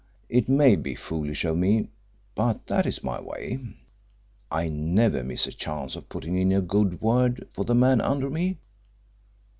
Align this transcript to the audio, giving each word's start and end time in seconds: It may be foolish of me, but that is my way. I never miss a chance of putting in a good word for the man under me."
It 0.29 0.49
may 0.49 0.75
be 0.75 0.95
foolish 0.95 1.45
of 1.45 1.57
me, 1.57 1.89
but 2.33 2.65
that 2.65 2.87
is 2.87 3.03
my 3.03 3.21
way. 3.21 3.59
I 4.49 4.67
never 4.67 5.23
miss 5.23 5.45
a 5.45 5.51
chance 5.51 5.95
of 5.95 6.09
putting 6.09 6.35
in 6.37 6.51
a 6.51 6.59
good 6.59 7.01
word 7.03 7.47
for 7.53 7.65
the 7.65 7.75
man 7.75 8.01
under 8.01 8.31
me." 8.31 8.57